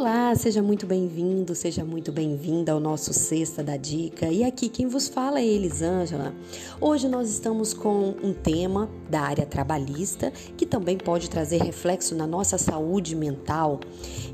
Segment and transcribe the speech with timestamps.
[0.00, 4.26] Olá, seja muito bem-vindo, seja muito bem-vinda ao nosso Sexta da Dica.
[4.26, 6.34] E aqui quem vos fala é Elisângela.
[6.80, 12.26] Hoje nós estamos com um tema da área trabalhista que também pode trazer reflexo na
[12.26, 13.80] nossa saúde mental.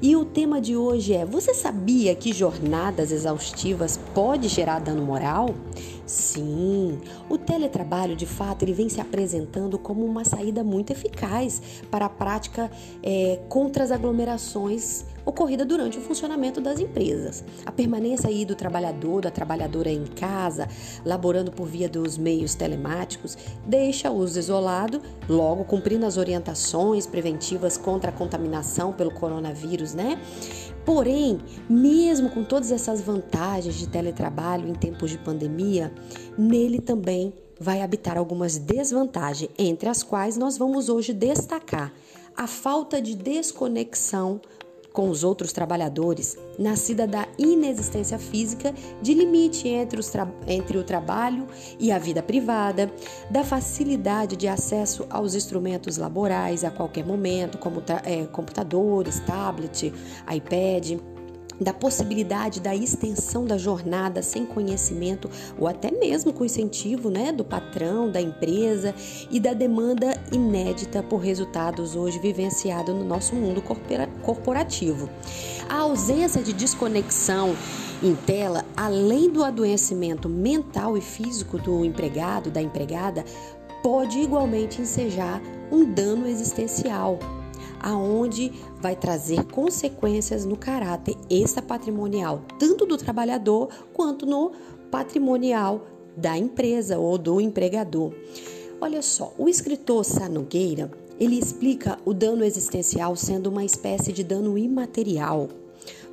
[0.02, 5.54] E o tema de hoje é: você sabia que jornadas exaustivas pode gerar dano moral?
[6.06, 7.00] Sim,
[7.30, 12.10] o teletrabalho de fato ele vem se apresentando como uma saída muito eficaz para a
[12.10, 12.70] prática
[13.02, 17.44] é, contra as aglomerações ocorrida durante o funcionamento das empresas.
[17.64, 20.68] A permanência aí do trabalhador, da trabalhadora em casa,
[21.04, 28.12] laborando por via dos meios telemáticos, deixa-os isolado, logo cumprindo as orientações preventivas contra a
[28.12, 30.18] contaminação pelo coronavírus, né?
[30.84, 31.38] Porém,
[31.68, 35.92] mesmo com todas essas vantagens de teletrabalho em tempos de pandemia,
[36.36, 41.92] nele também vai habitar algumas desvantagens, entre as quais nós vamos hoje destacar
[42.36, 44.40] a falta de desconexão
[44.94, 50.00] com os outros trabalhadores, nascida da inexistência física de limite entre,
[50.46, 51.48] entre o trabalho
[51.80, 52.90] e a vida privada,
[53.28, 59.92] da facilidade de acesso aos instrumentos laborais a qualquer momento, como é, computadores, tablet,
[60.32, 61.00] iPad
[61.60, 67.44] da possibilidade da extensão da jornada sem conhecimento ou até mesmo com incentivo né, do
[67.44, 68.94] patrão, da empresa
[69.30, 73.62] e da demanda inédita por resultados hoje vivenciado no nosso mundo
[74.22, 75.08] corporativo.
[75.68, 77.56] A ausência de desconexão
[78.02, 83.24] em tela, além do adoecimento mental e físico do empregado, da empregada,
[83.82, 85.40] pode igualmente ensejar
[85.70, 87.18] um dano existencial
[87.84, 88.50] aonde
[88.80, 94.52] vai trazer consequências no caráter extrapatrimonial, tanto do trabalhador quanto no
[94.90, 98.14] patrimonial da empresa ou do empregador.
[98.80, 100.90] Olha só, o escritor Sá Nogueira,
[101.20, 105.48] ele explica o dano existencial sendo uma espécie de dano imaterial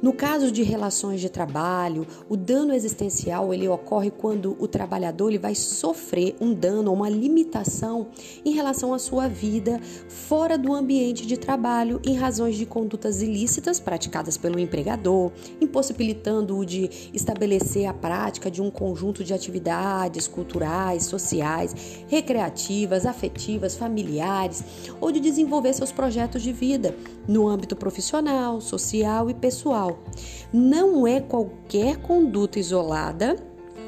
[0.02, 5.38] no caso de relações de trabalho, o dano existencial ele ocorre quando o trabalhador ele
[5.38, 8.08] vai sofrer um dano uma limitação
[8.44, 13.80] em relação à sua vida fora do ambiente de trabalho em razões de condutas ilícitas
[13.80, 21.76] praticadas pelo empregador, impossibilitando-o de estabelecer a prática de um conjunto de atividades culturais, sociais,
[22.08, 24.64] recreativas, afetivas, familiares
[25.00, 26.96] ou de desenvolver seus projetos de vida
[27.28, 29.91] no âmbito profissional, social e pessoal
[30.52, 33.36] não é qualquer conduta isolada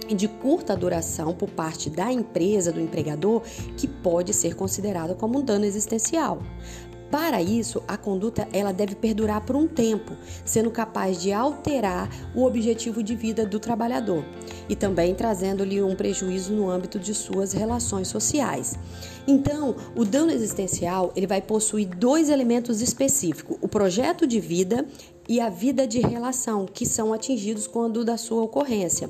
[0.07, 3.41] de curta duração por parte da empresa, do empregador,
[3.77, 6.39] que pode ser considerada como um dano existencial.
[7.13, 12.43] Para isso, a conduta ela deve perdurar por um tempo, sendo capaz de alterar o
[12.43, 14.25] objetivo de vida do trabalhador
[14.67, 18.79] e também trazendo-lhe um prejuízo no âmbito de suas relações sociais.
[19.27, 24.83] Então, o dano existencial ele vai possuir dois elementos específicos: o projeto de vida
[25.27, 29.09] e a vida de relação, que são atingidos quando da sua ocorrência.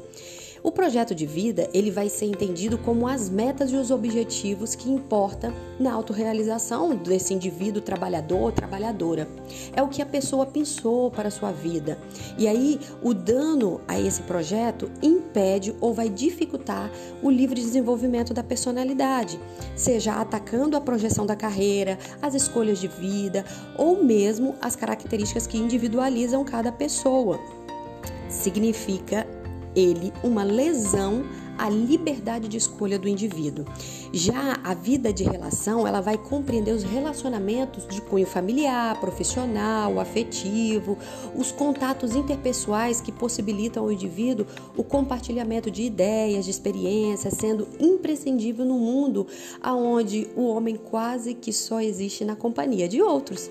[0.63, 4.89] O projeto de vida ele vai ser entendido como as metas e os objetivos que
[4.89, 9.27] importam na autorrealização desse indivíduo trabalhador ou trabalhadora.
[9.75, 11.99] É o que a pessoa pensou para a sua vida.
[12.37, 16.89] E aí o dano a esse projeto impede ou vai dificultar
[17.21, 19.37] o livre desenvolvimento da personalidade,
[19.75, 23.43] seja atacando a projeção da carreira, as escolhas de vida
[23.77, 27.37] ou mesmo as características que individualizam cada pessoa.
[28.29, 29.27] Significa
[29.75, 31.23] ele uma lesão
[31.57, 33.65] à liberdade de escolha do indivíduo.
[34.11, 40.97] Já a vida de relação, ela vai compreender os relacionamentos de cunho familiar, profissional, afetivo,
[41.35, 44.45] os contatos interpessoais que possibilitam ao indivíduo
[44.75, 49.27] o compartilhamento de ideias, de experiências, sendo imprescindível no mundo
[49.61, 53.49] aonde o homem quase que só existe na companhia de outros.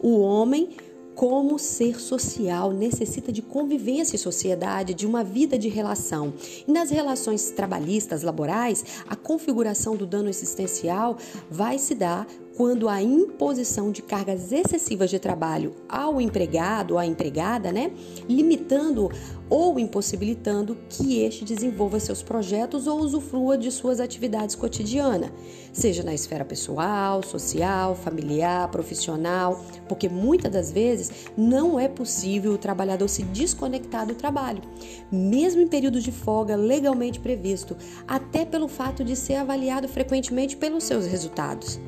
[0.00, 0.70] O homem
[1.14, 6.34] como ser social necessita de convivência em sociedade, de uma vida de relação.
[6.66, 11.16] E nas relações trabalhistas, laborais, a configuração do dano existencial
[11.50, 12.26] vai se dar
[12.56, 17.90] quando a imposição de cargas excessivas de trabalho ao empregado ou à empregada, né,
[18.28, 19.10] limitando
[19.50, 25.30] ou impossibilitando que este desenvolva seus projetos ou usufrua de suas atividades cotidianas,
[25.72, 32.58] seja na esfera pessoal, social, familiar, profissional, porque muitas das vezes não é possível o
[32.58, 34.62] trabalhador se desconectar do trabalho,
[35.10, 37.76] mesmo em períodos de folga legalmente previsto,
[38.08, 41.78] até pelo fato de ser avaliado frequentemente pelos seus resultados.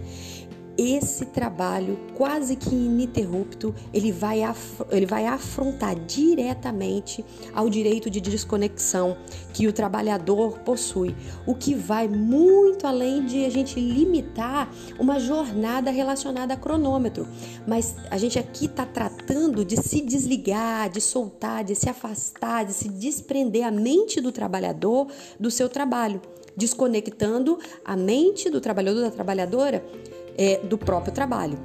[0.78, 4.40] Esse trabalho quase que ininterrupto, ele vai,
[4.90, 7.25] ele vai afrontar diretamente
[7.55, 9.17] ao direito de desconexão
[9.52, 11.14] que o trabalhador possui,
[11.46, 17.26] o que vai muito além de a gente limitar uma jornada relacionada a cronômetro.
[17.67, 22.72] Mas a gente aqui está tratando de se desligar, de soltar, de se afastar, de
[22.72, 25.08] se desprender a mente do trabalhador
[25.38, 26.20] do seu trabalho,
[26.56, 29.84] desconectando a mente do trabalhador da trabalhadora
[30.37, 31.59] é, do próprio trabalho.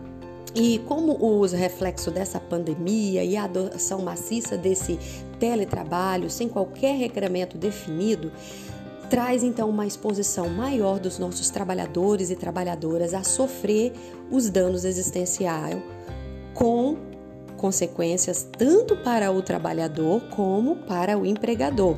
[0.53, 4.99] E como os reflexos dessa pandemia e a adoção maciça desse
[5.39, 8.31] teletrabalho, sem qualquer regramento definido,
[9.09, 13.93] traz então uma exposição maior dos nossos trabalhadores e trabalhadoras a sofrer
[14.29, 15.77] os danos existenciais,
[16.53, 16.97] com
[17.57, 21.95] consequências tanto para o trabalhador como para o empregador,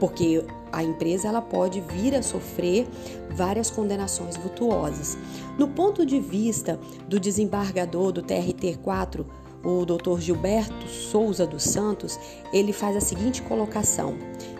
[0.00, 2.86] porque a empresa ela pode vir a sofrer
[3.30, 5.16] várias condenações vultuosas.
[5.58, 6.78] No ponto de vista
[7.08, 9.24] do desembargador do TRT4,
[9.64, 10.20] o Dr.
[10.20, 12.18] Gilberto Souza dos Santos,
[12.52, 14.16] ele faz a seguinte colocação: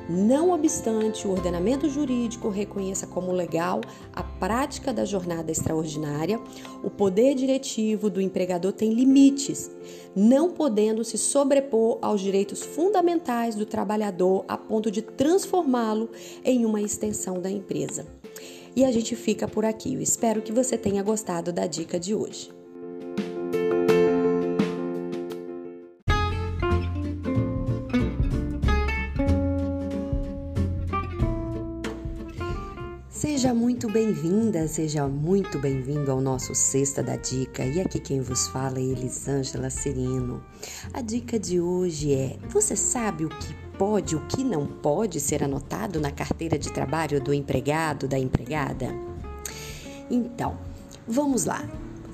[0.09, 3.81] não obstante o ordenamento jurídico reconheça como legal
[4.13, 6.41] a prática da jornada extraordinária,
[6.83, 9.71] o poder diretivo do empregador tem limites,
[10.15, 16.11] não podendo se sobrepor aos direitos fundamentais do trabalhador a ponto de transformá-lo
[16.45, 18.07] em uma extensão da empresa.
[18.75, 19.95] E a gente fica por aqui.
[19.95, 22.58] Eu espero que você tenha gostado da dica de hoje.
[33.19, 37.65] Seja muito bem-vinda, seja muito bem-vindo ao nosso Sexta da Dica.
[37.65, 40.41] E aqui quem vos fala é Elisângela Sereno.
[40.95, 45.43] A dica de hoje é: você sabe o que pode, o que não pode ser
[45.43, 48.95] anotado na carteira de trabalho do empregado, da empregada?
[50.09, 50.57] Então,
[51.05, 51.69] vamos lá.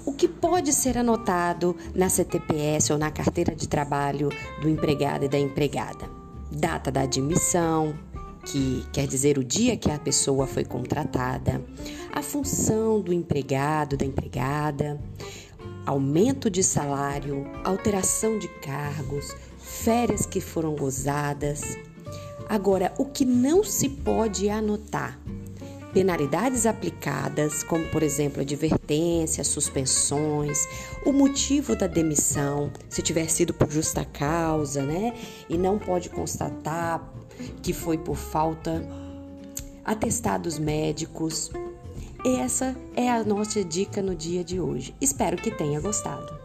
[0.06, 4.30] O que pode ser anotado na CTPS ou na carteira de trabalho
[4.62, 6.08] do empregado e da empregada?
[6.50, 7.94] Data da admissão,
[8.46, 11.64] que quer dizer o dia que a pessoa foi contratada,
[12.12, 15.00] a função do empregado, da empregada,
[15.86, 21.76] aumento de salário, alteração de cargos, férias que foram gozadas.
[22.48, 25.18] Agora, o que não se pode anotar?
[25.94, 30.66] Penalidades aplicadas, como por exemplo advertências, suspensões,
[31.06, 35.14] o motivo da demissão, se tiver sido por justa causa, né?
[35.48, 37.00] E não pode constatar
[37.62, 38.84] que foi por falta,
[39.84, 41.50] atestados médicos.
[42.24, 44.94] Essa é a nossa dica no dia de hoje.
[45.00, 46.43] Espero que tenha gostado.